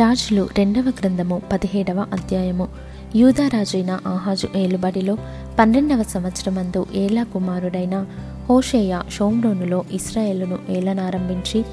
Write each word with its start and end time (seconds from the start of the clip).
రాజులు 0.00 0.48
రెండవ 0.58 0.82
గ్రంథము 0.82 1.42
పదిహేడవ 1.52 2.06
అధ్యాయము. 2.12 2.68
యూదారాజైన 3.16 3.98
ఆహాజు 4.06 4.48
ఏలుబడిలో 4.56 5.16
పన్నెండవ 5.58 6.02
సంవత్సరమందు 6.02 6.86
ఏలా 6.94 7.22
కుమారుడైన 7.22 8.06
హోషేయ 8.48 9.00
షోమ్రోనులో 9.10 9.84
ఇస్రాయేలును 9.90 10.58
ఏలనారంభించి 10.68 11.64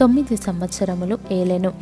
తొమ్మిది 0.00 0.36
సంవత్సరములు 0.36 1.18
ఏలెను. 1.32 1.72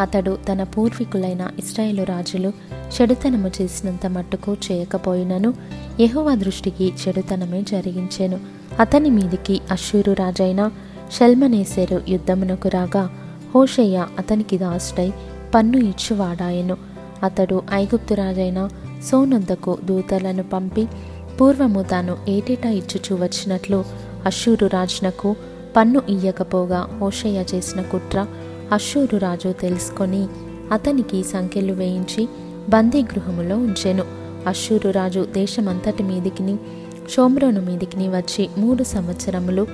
అతడు 0.00 0.38
తన 0.52 0.62
పూర్వీకులైన 0.62 1.50
ఇస్రాయేలు 1.58 2.02
రాజులు 2.02 2.52
చెడుతనము 2.72 3.50
చేసినంత 3.62 4.06
మట్టుకు 4.06 4.56
చేయకపోయినను 4.72 5.54
యెహోవా 6.00 6.34
దృష్టికి 6.34 6.92
చెడుతనమే 7.08 7.62
జరిగించెను. 7.62 8.40
అతని 8.80 9.10
మీదికి 9.10 9.60
అశ్షూరు 9.70 10.12
రాజైన 10.12 10.70
షల్మనేసెరు 11.18 12.02
యుద్ధమునకు 12.08 12.68
రాగా 12.68 13.10
హోషయ్య 13.54 14.06
అతనికి 14.18 14.58
దాసుడై 14.58 15.12
పన్ను 15.54 15.78
ఇచ్చువాడాయెను. 15.78 16.76
అతడు 17.22 17.62
ఐగుప్తు 17.72 18.14
రాజైన 18.14 18.68
దూతలను 19.84 20.42
పంపి 20.42 20.88
పూర్వము 21.40 21.82
తాను 21.82 22.16
ఏటేటా 22.28 22.70
ఇచ్చుచూ 22.70 23.16
వచ్చినట్లు 23.16 23.84
అశ్షూరు 24.26 24.66
రాజునకు 24.66 25.36
పన్ను 25.76 26.02
ఇయ్యకపోగా 26.08 26.88
హోషయ్య 27.00 27.44
చేసిన 27.54 27.82
కుట్ర 27.82 28.26
అశూరు 28.72 29.16
రాజు 29.16 29.52
తెలుసుకొని 29.52 30.26
అతనికి 30.72 31.24
సంఖ్యలు 31.24 31.72
వేయించి 31.72 32.28
బందీగృహములో 32.68 33.56
ఉంచెను. 33.56 34.04
అశ్షూరు 34.46 34.90
రాజు 34.90 35.26
దేశమంతటి 35.32 36.02
మీదికిని 36.02 36.56
షోమ్రోను 37.10 37.60
మీదికిని 37.60 38.08
వచ్చి 38.08 38.48
మూడు 38.58 38.82
సంవత్సరములు 38.82 39.66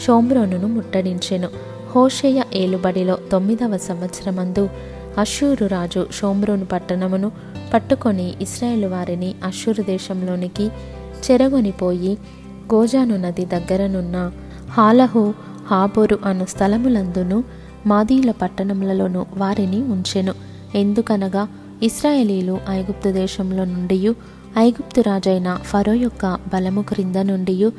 షోమ్రోనును 0.00 0.66
ముట్టడించెను. 0.66 1.48
హోషయ్య 1.94 2.42
ఏలుబడిలో 2.54 3.18
తొమ్మిదవ 3.32 3.76
సంవత్సరమందు 3.76 4.68
అషూరు 5.18 5.66
రాజు 5.66 6.06
షోమ్రోను 6.12 6.64
పట్టణమును 6.64 7.32
పట్టుకొని 7.74 8.34
ఇస్రాయేలు 8.40 8.86
వారిని 8.86 9.34
అశ్షూరు 9.44 9.82
దేశంలోనికి 9.82 10.66
చెరగొనిపోయి 11.24 12.18
గోజాను 12.74 13.16
నది 13.16 13.44
దగ్గరనున్న 13.44 14.32
హాలహు 14.70 15.34
హాబోరు 15.66 16.18
అను 16.24 16.46
స్థలములందును 16.46 17.44
మాదీల 17.86 18.30
పట్టణములలోను 18.30 19.26
వారిని 19.36 19.82
ఉంచెను. 19.82 20.34
ఎందుకనగా 20.74 21.48
ఇస్రాయేలీలు 21.82 22.58
ఐగుప్తు 22.70 23.10
దేశంలో 23.10 23.64
నుండి 23.64 24.14
ఐగుప్తు 24.58 25.00
రాజైన 25.00 25.58
ఫరో 25.62 25.92
యొక్క 25.92 26.38
బలము 26.52 26.82
క్రింద 26.82 27.16
నుండి 27.16 27.70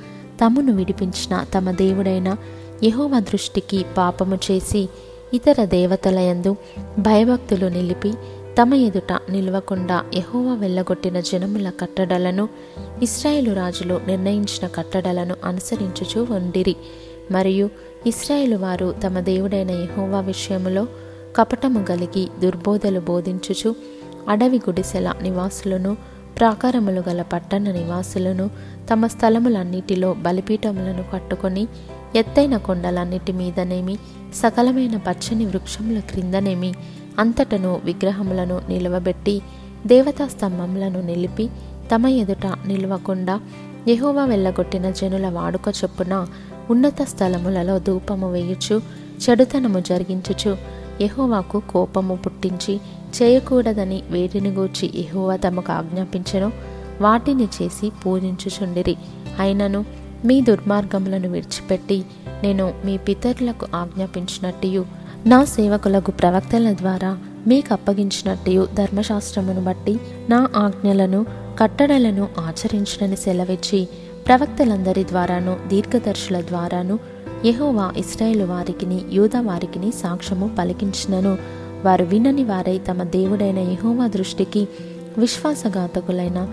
తమను 0.45 0.73
విడిపించిన 0.73 1.45
తమ 1.57 1.71
దేవుడైన 1.71 2.35
యహోవ 2.83 3.19
దృష్టికి 3.19 3.85
పాపము 3.97 4.39
చేసి 4.51 4.89
ఇతర 5.33 5.65
దేవతలయందు 5.65 6.55
భయభక్తులు 6.99 7.67
నిలిపి 7.67 8.11
తమ 8.57 8.73
ఎదుట 8.73 9.13
నిలవకుండా 9.29 10.03
యహోవా 10.15 10.53
వెళ్ళగొట్టిన 10.53 11.19
జనముల 11.19 11.69
కట్టడలను 11.69 12.45
ఇస్రాయేలు 13.01 13.53
రాజులు 13.53 13.99
నిర్ణయించిన 14.07 14.67
కట్టడలను 14.67 15.35
అనుసరించుచూ 15.43 16.21
వండిరి 16.23 16.75
మరియు 17.31 17.69
ఇస్రాయేలు 18.05 18.55
వారు 18.55 18.95
తమ 19.03 19.19
దేవుడైన 19.19 19.71
యహోవా 19.71 20.19
విషయములో 20.21 20.87
కపటము 21.35 21.79
గలిగి 21.91 22.27
దుర్బోధలు 22.39 22.99
బోధించుచు 22.99 23.75
అడవి 24.29 24.57
గుడిసెల 24.57 25.13
నివాసులను 25.21 25.97
ప్రాకారములు 26.37 27.01
గల 27.09 27.21
పట్టణ 27.21 27.71
నివాసులను 27.71 28.49
తమ 28.89 29.07
స్థలములన్నిటిలో 29.07 30.13
బలిపీఠములను 30.13 31.03
కట్టుకొని 31.13 31.63
ఎత్తైన 32.15 32.57
కొండలన్నిటి 32.57 33.31
మీదనేమి 33.31 33.97
సకలమైన 34.33 34.97
పచ్చని 34.97 35.45
వృక్షముల 35.45 35.99
క్రిందనేమి 35.99 36.73
అంతటను 37.19 37.81
విగ్రహములను 37.83 38.61
నిలవబెట్టి 38.69 39.41
దేవతా 39.87 40.27
స్తంభములను 40.27 41.01
నిలిపి 41.01 41.49
తమ 41.95 42.07
ఎదుట 42.07 42.45
నిలవకుండా 42.65 43.39
యహోవా 43.87 44.25
వెళ్ళగొట్టిన 44.25 44.91
జనుల 44.91 45.29
వాడుక 45.29 45.73
చొప్పున 45.83 46.27
ఉన్నత 46.69 47.01
స్థలములలో 47.01 47.79
ధూపము 47.79 48.31
వేయుచు 48.31 48.81
చెడుతనము 49.29 49.79
జరిగించుచు 49.79 50.57
యహోవాకు 51.01 51.61
కోపము 51.69 52.15
పుట్టించి 52.15 52.79
చేయకూడదని 53.21 54.03
వేటిని 54.09 54.49
గూర్చి 54.49 54.91
యహోవా 54.95 55.35
తమకు 55.35 55.71
ఆజ్ఞాపించెను 55.71 56.51
వాటిని 57.01 57.43
చేసి 57.43 57.91
పూజించుచుండిరి. 58.05 58.95
అయినను 59.39 59.85
మీ 60.25 60.41
దుర్మార్గములను 60.41 61.29
విడిచిపెట్టి 61.29 62.05
నేను 62.43 62.73
మీ 62.85 62.97
పితరులకు 62.97 63.67
ఆజ్ఞాపించినట్టు 63.75 64.85
నా 65.25 65.43
సేవకులకు 65.43 66.11
ప్రవక్తల 66.11 66.73
ద్వారా 66.73 67.17
మీకు 67.47 67.73
అప్పగించినట్టు 67.73 68.67
ధర్మశాస్త్రమును 68.73 69.63
బట్టి 69.63 69.99
నా 70.29 70.49
ఆజ్ఞలను 70.55 71.25
కట్టడలను 71.59 72.27
ఆచరించడని 72.39 73.15
సెలవిచ్చి 73.15 73.87
ప్రవక్తలందరి 74.27 75.03
ద్వారాను 75.03 75.57
దీర్ఘదర్శుల 75.67 76.41
ద్వారాను 76.41 76.99
యహోవా 77.45 77.93
ఇస్రాయేల్ 77.97 78.43
వారికిని 78.43 79.01
యూద 79.11 79.29
వారికిని 79.39 79.91
సాక్ష్యము 79.91 80.55
పలికించినను. 80.59 81.37
వారు 81.85 82.03
వినని 82.03 82.43
వారై 82.43 82.77
తమ 82.77 83.03
దేవుడైన 83.03 83.59
యహోవా 83.59 84.07
దృష్టికి 84.07 84.67
విశ్వాసఘాతకులైన 85.17 86.47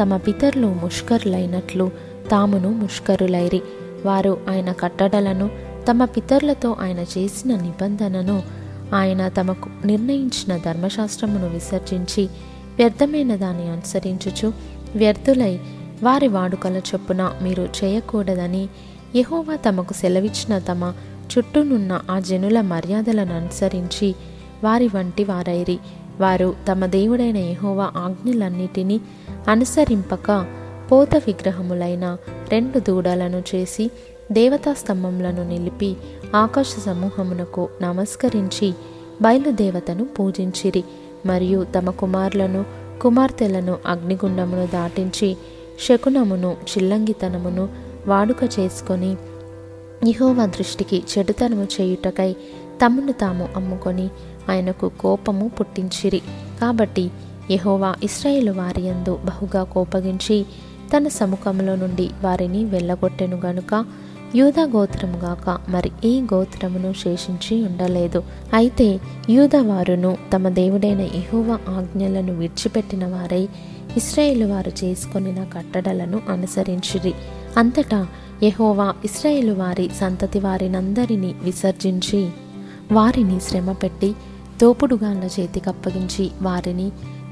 తమ 0.00 0.16
పితరులు 0.16 0.66
ముష్కరులైనట్లు 0.66 1.90
తామును 2.30 2.68
ముష్కరులైరి. 2.72 3.62
వారు 4.06 4.40
ఆయన 4.50 4.72
కట్టడలను 4.72 5.50
తమ 5.90 6.04
పితరులతో 6.04 6.76
ఆయన 6.80 6.98
చేసిన 6.98 7.56
నిబంధనను 7.56 8.42
ఆయన 8.94 9.28
తమకు 9.28 9.86
నిర్ణయించిన 9.86 10.56
ధర్మశాస్త్రమును 10.56 11.48
విసర్జించి 11.48 12.24
వ్యర్థమైన 12.76 13.36
దాన్ని 13.36 13.68
అనుసరించుచు 13.68 14.52
వ్యర్థులై 14.96 15.58
వారి 16.02 16.28
వాడుకల 16.28 16.76
చొప్పున 16.76 17.32
మీరు 17.42 17.68
చేయకూడదని 17.84 18.68
యహోవా 19.16 19.56
తమకు 19.56 19.92
సెలవిచ్చిన 19.92 20.58
తమ 20.58 20.92
చుట్టూనున్న 21.32 22.00
ఆ 22.10 22.18
జనుల 22.18 22.60
మర్యాదలను 22.60 23.36
అనుసరించి 23.36 24.14
వారి 24.64 24.86
వంటి 24.94 25.24
వారైరి. 25.24 25.78
వారు 26.20 26.54
తమ 26.68 26.86
దేవుడైన 26.86 27.36
యహోవా 27.36 27.92
ఆజ్ఞలన్నిటినీ 27.96 29.00
అనుసరింపక 29.48 30.46
పోత 30.92 31.16
విగ్రహములైన 31.16 32.16
రెండు 32.48 32.78
దూడలను 32.78 33.42
చేసి 33.54 33.90
దేవతా 34.32 34.72
స్తంభములను 34.74 35.48
నిలిపి 35.48 35.96
ఆకాశ 36.36 36.66
సమూహమునకు 36.86 37.68
నమస్కరించి 37.82 38.74
బయలుదేవతను 39.22 40.04
పూజించిరి. 40.04 40.84
మరియు 41.26 41.66
తమ 41.78 41.90
కుమారులను 41.90 42.64
కుమార్తెలను 43.00 43.78
అగ్నిగుండమును 43.86 44.66
దాటించి 44.66 45.36
శకునమును 45.88 46.56
చిల్లంగితనమును 46.70 47.68
వాడుక 48.06 48.44
చేసుకొని 48.58 49.16
ఇహోవా 50.08 50.46
దృష్టికి 50.46 51.02
చెడుతనము 51.18 51.68
చేయుటకై 51.80 52.32
తమను 52.86 53.12
తాము 53.12 53.48
అమ్ముకొని 53.56 54.08
ఆయనకు 54.50 54.90
కోపము 55.00 55.50
పుట్టించిరి. 55.60 56.22
కాబట్టి 56.60 57.10
యహోవా 57.50 57.94
ఇస్రాయేలు 58.02 58.52
వారి 58.52 58.82
యందు 58.82 59.18
బహుగా 59.24 59.62
కోపగించి 59.64 60.46
తన 60.96 61.08
సముఖంలో 61.08 61.76
నుండి 61.76 62.10
వారిని 62.22 62.64
వెళ్ళగొట్టెను 62.64 63.40
గనుక 63.46 63.84
యూదా 64.34 64.62
గోత్రముగాక 64.62 65.58
మరి 65.68 65.92
ఏ 66.04 66.20
గోత్రమును 66.20 66.92
శేషించి 66.92 67.62
ఉండలేదు. 67.62 68.22
అయితే 68.52 69.00
యూదవారును 69.30 70.16
తమ 70.32 70.48
దేవుడైన 70.48 71.00
యహోవా 71.00 71.58
ఆజ్ఞలను 71.68 72.34
విడిచిపెట్టిన 72.34 73.06
వారై 73.06 73.48
ఇస్రాయేల్ 73.96 74.44
వారు 74.44 74.72
చేసుకొనిన 74.84 75.44
కట్టడలను 75.44 76.20
అనుసరించిరి. 76.28 77.14
అంతటా 77.56 78.06
యహోవా 78.42 78.94
ఇస్రాయేల్ 79.04 79.50
వారి 79.50 79.90
సంతతి 80.00 80.38
వారినందరినీ 80.38 81.34
విసర్జించి 81.42 82.30
వారిని 82.92 83.40
శ్రమపెట్టి 83.40 84.14
తోపుడుగాళ్ళ 84.60 85.24
చేతికి 85.40 85.68
అప్పగించి 85.68 86.30
వారిని 86.42 86.90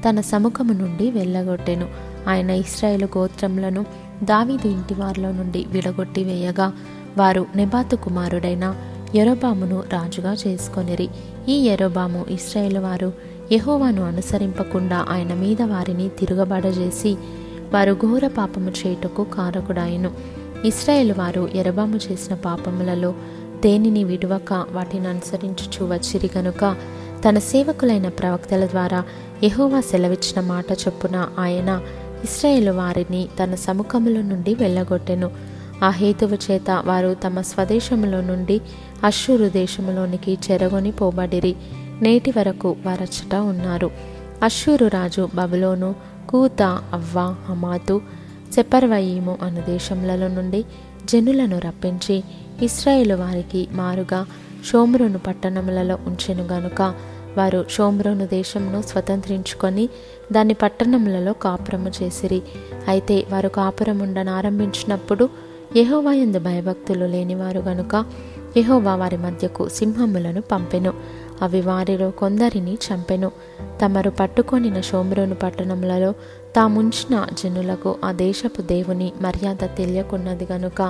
తన 0.09 0.21
సముఖము 0.21 0.73
నుండి 0.73 1.11
వెళ్ళగొట్టెను. 1.11 2.06
ఆయన 2.27 2.49
ఇస్రాయేలు 2.49 3.07
గోత్రములను 3.17 3.85
దావీదు 4.23 4.67
ఇంటి 4.67 4.93
వారిలో 4.93 5.31
నుండి 5.31 5.65
విడగొట్టి 5.69 6.23
వేయగా 6.23 6.73
వారు 7.17 7.45
నెబాతు 7.55 7.95
కుమారుడైన 7.95 8.75
ఎరోబామును 9.15 9.83
రాజుగా 9.93 10.33
చేసుకొనిరి. 10.33 11.09
ఈ 11.49 11.65
ఎరోబాము 11.65 12.25
ఇస్రాయేల్ 12.29 12.77
వారు 12.77 13.13
యహోవాను 13.51 14.01
అనుసరింపకుండా 14.07 15.05
ఆయన 15.09 15.33
మీద 15.33 15.61
వారిని 15.61 16.09
తిరుగబడజేసి 16.09 17.17
వారు 17.73 17.93
ఘోర 17.93 18.27
పాపము 18.27 18.69
చేయుటకు 18.69 19.23
కారకుడాయను. 19.23 20.11
ఇస్రాయేల్ 20.65 21.11
వారు 21.11 21.49
ఎరబాము 21.55 21.97
చేసిన 21.97 22.35
పాపములలో 22.35 23.13
దేనిని 23.63 24.03
విడువక 24.03 24.65
వాటిని 24.71 25.07
అనుసరించుచు 25.07 25.93
వచ్చిరి 25.93 26.29
గనుక 26.37 26.75
తన 27.29 27.39
సేవకులైన 27.39 28.07
ప్రవక్తల 28.07 28.65
ద్వారా 28.65 29.03
యహోవా 29.43 29.81
సెలవిచ్చిన 29.81 30.39
మాట 30.39 30.65
చొప్పున 30.71 31.29
ఆయన 31.39 31.81
ఇస్రాయేలు 32.23 32.71
వారిని 32.71 33.27
తన 33.43 33.55
సముఖముల 33.55 34.21
నుండి 34.21 34.55
వెళ్ళగొట్టెను. 34.55 35.31
ఆ 35.83 35.89
హేతువు 35.89 36.51
చేత 36.51 36.81
వారు 36.85 37.15
తమ 37.25 37.41
స్వదేశములో 37.41 38.21
నుండి 38.21 38.61
అశ్షూరు 39.03 39.49
దేశములోనికి 39.49 40.37
చెరగొని 40.51 40.91
పోబడిరి. 40.91 41.55
నేటి 42.01 42.31
వరకు 42.31 42.75
వారచ్చట 42.85 43.35
ఉన్నారు. 43.35 43.91
అశ్షూరు 44.43 44.85
రాజు 44.85 45.29
బబులోను 45.35 45.95
కూత 46.29 46.61
అవ్వ 46.93 47.35
హమాతు 47.49 48.01
సెపర్వయీము 48.53 49.37
అను 49.41 49.61
దేశములలో 49.61 50.27
నుండి 50.27 50.65
జనులను 51.05 51.59
రప్పించి 51.59 52.23
ఇస్రాయేలు 52.61 53.15
వారికి 53.15 53.67
మారుగా 53.71 54.25
షోమ్రోను 54.71 55.19
పట్టణములలో 55.19 55.99
ఉంచెను 56.07 56.43
గనుక 56.43 56.93
వారు 57.37 57.65
షోమ్రోను 57.69 58.25
దేశంను 58.25 58.81
స్వతంత్రించుకొని 58.81 59.89
దాని 60.31 60.53
పట్టణములలో 60.53 61.33
కాపురము 61.33 61.91
చేసిరి. 62.03 62.41
అయితే 62.87 63.25
వారు 63.31 63.47
కాపురముండను 63.47 64.31
ఆరంభించినప్పుడు 64.31 65.29
యహోవా 65.77 66.13
ఎందు 66.13 66.39
భయభక్తులు 66.39 67.05
లేనివారు 67.05 67.59
గనుక 67.59 68.05
యహోవా 68.57 68.95
వారి 68.95 69.17
మధ్యకు 69.17 69.69
సింహములను 69.69 70.41
పంపెను. 70.41 70.93
అవి 71.41 71.61
వారిలో 71.61 72.11
కొందరిని 72.11 72.73
చంపెను. 72.73 73.31
తమరు 73.85 74.09
పట్టుకొనిన 74.09 74.81
షోమ్రోను 74.81 75.35
పట్టణములలో 75.35 76.11
తాముంచిన 76.55 77.25
జనులకు 77.43 77.95
ఆ 78.05 78.11
దేశపు 78.11 78.61
దేవుని 78.61 79.11
మర్యాద 79.21 79.63
తెలియకున్నది 79.63 80.47
గనుక 80.51 80.81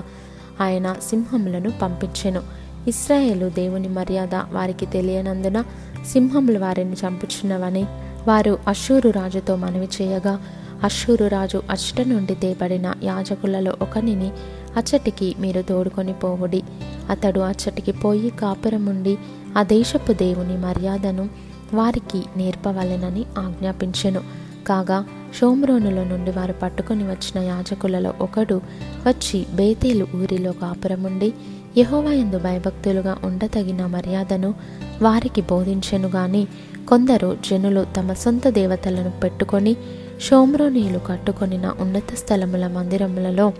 ఆయన 0.62 0.96
సింహములను 1.10 1.72
పంపించెను. 1.82 2.42
ఇస్రాయేలు 2.88 3.50
దేవుని 3.50 3.88
మర్యాద 3.88 4.36
వారికి 4.36 4.86
తెలియనందున 4.86 5.64
సింహములు 6.12 6.60
వారిని 6.60 6.94
చంపుచున్నవని 6.94 7.86
వారు 8.28 8.60
అశూరు 8.68 9.10
రాజుతో 9.10 9.56
మనవి 9.56 9.90
చేయగా 10.02 10.40
అశూరు 10.84 11.26
రాజు 11.28 11.62
అచ్చట 11.70 12.08
నుండి 12.08 12.36
తేబడిన 12.36 12.94
యాజకులలో 13.04 13.74
ఒకనిని 13.82 14.32
అచ్చటికి 14.78 15.36
మీరు 15.40 15.62
తోడుకొని 15.62 16.14
పోవుడి. 16.14 16.64
అతడు 17.10 17.40
అచ్చటికి 17.40 17.92
పోయి 17.92 18.30
కాపురముండి 18.30 19.18
ఆ 19.58 19.64
దేశపు 19.64 20.14
దేవుని 20.14 20.58
మర్యాదను 20.58 21.30
వారికి 21.74 22.24
నేర్పవలెనని 22.38 23.26
ఆజ్ఞాపించెను. 23.40 24.22
కాగా 24.68 25.06
షోమ్రోనుల 25.40 26.04
నుండి 26.04 26.32
వారు 26.32 26.54
పట్టుకొని 26.54 27.04
వచ్చిన 27.04 27.44
యాజకులలో 27.44 28.14
ఒకడు 28.22 28.62
వచ్చి 29.08 29.46
బేతేలు 29.54 30.08
ఊరిలో 30.16 30.52
కాపురముండి 30.52 31.34
యహోవా 31.78 32.12
ఎందు 32.12 32.38
భయభక్తులుగా 32.38 33.18
ఉండతగిన 33.24 33.86
మర్యాదను 33.86 34.54
వారికి 35.02 35.42
బోధించెను 35.42 36.08
గాని 36.08 36.48
కొందరు 36.88 37.38
జనులు 37.50 37.86
తమ 37.98 38.14
సొంత 38.14 38.50
దేవతలను 38.50 39.12
పెట్టుకొని 39.24 39.76
షోమ్రోనీయులు 40.22 41.00
కట్టుకొనిన 41.00 41.74
ఉన్నత 41.80 42.14
స్థలముల 42.14 42.68
మందిరములలో 42.68 43.54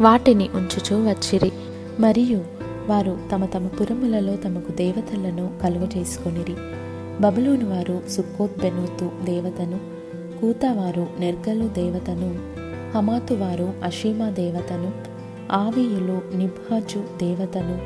వాటిని 0.00 0.48
ఉంచుచూ 0.54 1.08
వచ్చిరి. 1.08 1.52
మరియు 2.00 2.44
వారు 2.86 3.18
తమ 3.34 3.44
తమ 3.44 3.66
పురములలో 3.66 4.36
తమకు 4.36 4.72
దేవతలను 4.72 5.50
కలుగజేసుకొనిరి. 5.62 6.54
బబులోను 7.22 7.70
వారు 7.70 8.02
సుక్కోత్బెనోతు 8.10 9.10
దేవతను 9.24 9.80
కూతావారు 10.40 11.06
నెర్గలు 11.20 11.68
దేవతను 11.68 12.38
హమాతు 12.96 13.34
వారు 13.34 13.72
అషీమా 13.84 14.30
దేవతను 14.30 15.15
ఆవియులు 15.52 16.36
నిభాజు 16.36 17.04
దేవతను 17.16 17.78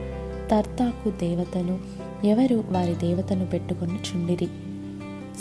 తర్తాకు 0.49 1.11
దేవతను 1.11 1.79
ఎవరు 2.25 2.65
వారి 2.71 2.95
దేవతను 2.95 3.47
పెట్టుకుని 3.47 3.95
చుండిరి 3.95 4.47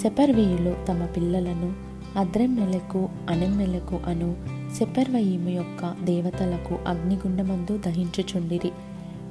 సెపర్వీయులు 0.02 0.76
తమ 0.88 1.06
పిల్లలను 1.06 1.74
అద్రెమ్మెలకు 2.20 3.10
అనెమ్మెలకు 3.30 4.00
అను 4.08 4.36
సెపర్వయీము 4.78 5.50
యొక్క 5.50 5.96
దేవతలకు 6.04 6.80
అగ్నిగుండమందు 6.88 7.78
దహించుచుండిరి. 7.78 8.72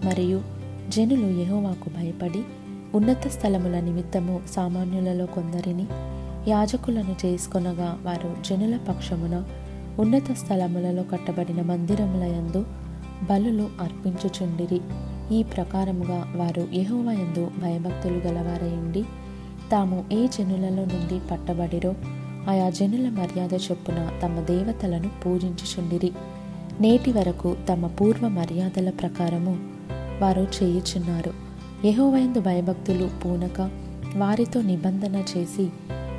మరియు 0.04 0.42
జనులు 0.88 1.40
యహోవాకు 1.40 1.90
భయపడి 1.90 2.42
ఉన్నత 2.94 3.28
స్థలముల 3.28 3.80
నిమిత్తము 3.80 4.40
సామాన్యులలో 4.50 5.26
కొందరిని 5.26 5.86
యాజకులను 6.48 7.26
చేసుకొనగా 7.26 7.98
వారు 8.02 8.36
జనుల 8.48 8.76
పక్షమున 8.76 9.44
ఉన్నత 9.98 10.32
స్థలములలో 10.32 11.02
కట్టబడిన 11.02 11.62
మందిరముల 11.62 12.24
యందు 12.24 12.66
బలులు 13.30 13.70
అర్పించుచుండిరి. 13.80 14.80
ఈ 15.34 15.42
ప్రకారముగా 15.42 16.32
వారు 16.36 16.68
యహోవయందు 16.74 17.50
భయభక్తులు 17.62 18.18
గలవారయుండి 18.18 19.04
తాము 19.72 20.04
ఏ 20.12 20.26
జనులలో 20.26 20.84
నుండి 20.84 21.20
పట్టబడిరో 21.30 21.94
ఆయా 22.48 22.70
జనుల 22.70 23.08
మర్యాద 23.08 23.54
చొప్పున 23.54 24.10
తమ 24.22 24.40
దేవతలను 24.40 25.10
పూజించుచుండిరి. 25.26 26.12
నేటి 26.80 27.12
వరకు 27.12 27.56
తమ 27.68 27.86
పూర్వ 27.86 28.28
మర్యాదల 28.28 28.90
ప్రకారము 28.90 29.58
వారు 30.20 30.46
చేయుచున్నారు. 30.62 31.32
యహోవైందు 31.86 32.40
భయభక్తులు 32.40 33.10
పూనక 33.24 33.70
వారితో 34.16 34.62
నిబంధన 34.62 35.16
చేసి 35.16 35.68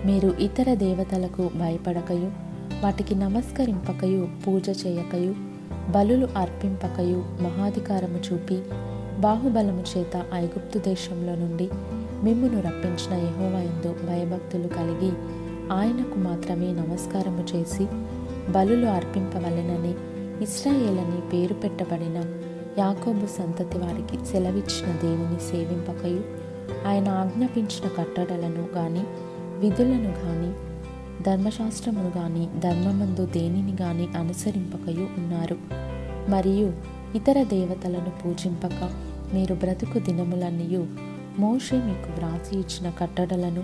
మీరు 0.05 0.35
ఇతర 0.39 0.73
దేవతలకు 0.73 1.49
భయపడకయు. 1.59 2.48
వాటికి 2.83 3.15
నమస్కరింపకయు 3.15 4.21
పూజ 4.43 4.65
చేయకయు 4.81 5.31
బలులు 5.89 6.27
అర్పింపకయు 6.37 7.19
మహాధికారము 7.41 8.19
చూపి 8.27 8.57
బాహుబలము 9.19 9.83
చేత 9.91 10.15
ఐగుప్తు 10.35 10.79
దేశంలో 10.85 11.33
నుండి 11.35 11.67
మిమ్మును 12.23 12.59
రప్పించిన 12.61 13.13
యహోవయందు 13.23 13.91
భయభక్తులు 14.07 14.69
కలిగి 14.69 15.11
ఆయనకు 15.71 16.17
మాత్రమే 16.19 16.69
నమస్కారము 16.73 17.43
చేసి 17.51 17.85
బలులు 18.49 18.87
అర్పింపవలెనని 18.89 19.93
ఇస్రాయేలని 20.43 21.19
పేరు 21.33 21.55
పెట్టబడిన 21.55 22.17
యాకోబు 22.79 23.27
సంతతి 23.35 23.77
వారికి 23.77 24.17
సెలవిచ్చిన 24.25 24.89
దేవుని 25.01 25.39
సేవింపకయు 25.47 26.21
ఆయన 26.87 27.07
ఆజ్ఞాపించిన 27.17 27.85
కట్టడలను 27.97 28.65
గాని 28.75 29.03
విధులను 29.59 30.11
కానీ 30.21 30.51
ధర్మశాస్త్రమును 31.23 32.11
గాని 32.17 32.47
ధర్మమందు 32.59 33.25
దేనిని 33.25 33.73
గాని 33.81 34.07
అనుసరింపకయు 34.07 35.07
ఉన్నారు. 35.17 35.57
మరియు 36.29 36.73
ఇతర 37.15 37.43
దేవతలను 37.43 38.09
పూజింపక 38.25 38.89
మీరు 39.33 39.55
బ్రతుకు 39.55 39.99
దినములన్నయు 39.99 40.87
మోషే 41.39 41.75
మీకు 41.75 42.11
వ్రాసి 42.17 42.55
ఇచ్చిన 42.55 42.89
కట్టడలను 42.89 43.63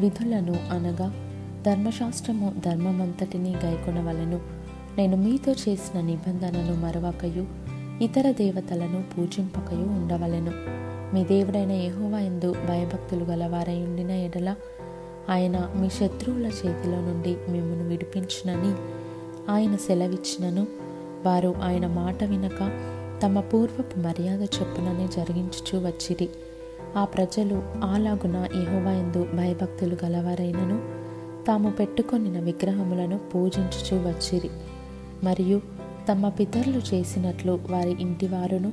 విధులను 0.00 0.52
అనగా 0.52 1.14
ధర్మశాస్త్రము 1.66 2.54
ధర్మమంతటిని 2.64 3.54
గైకొనవలను. 3.64 4.40
నేను 4.98 5.16
మీతో 5.16 5.52
చేసిన 5.52 6.00
నిబంధనను 6.00 6.74
మరవకయు 6.74 7.46
ఇతర 8.02 8.32
దేవతలను 8.32 9.04
పూజింపకయు 9.18 9.78
ఉండవలెను. 9.78 10.52
మీ 11.14 11.24
దేవుడైన 11.24 11.72
యహోవా 11.72 12.18
ఎందు 12.18 12.54
భయభక్తులు 12.68 13.24
గలవారై 13.24 13.82
ఉండిన 13.82 14.10
ఎడల 14.10 14.54
ఆయన 15.30 15.70
మీ 15.76 15.90
శత్రువుల 15.90 16.46
చేతిలో 16.46 17.00
నుండి 17.00 17.36
మిమ్మల్ని 17.48 17.88
విడిపించినని 17.88 18.74
ఆయన 19.52 19.76
సెలవిచ్చినను. 19.76 20.66
వారు 21.26 21.54
ఆయన 21.62 21.86
మాట 21.86 22.24
వినక 22.24 22.88
తమ 23.22 23.40
పూర్వపు 23.40 23.98
మర్యాద 23.98 24.42
చొప్పుననే 24.42 25.08
జరిగించుచూ 25.08 25.86
వచ్చిరి. 25.86 26.28
ఆ 26.96 27.04
ప్రజలు 27.04 27.62
ఆలాగున 27.84 28.36
యహోవాయందు 28.36 29.28
భయభక్తులు 29.34 29.96
గలవారైనను 30.04 31.02
తాము 31.46 31.70
పెట్టుకొనిన 31.70 32.40
విగ్రహములను 32.40 33.18
పూజించుచూ 33.18 34.08
వచ్చిరి. 34.08 34.50
మరియు 35.24 35.62
తమ 36.08 36.28
పితరులు 36.28 36.94
చేసినట్లు 36.94 37.60
వారి 37.70 37.96
ఇంటివారును 38.00 38.72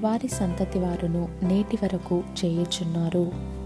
వారి 0.00 0.28
సంతతి 0.28 0.78
వారును 0.78 1.28
నేటి 1.42 1.78
వరకు 1.82 2.22
చేయుచున్నారు. 2.44 3.59